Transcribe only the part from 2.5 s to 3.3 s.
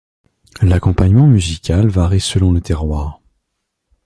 les terroirs.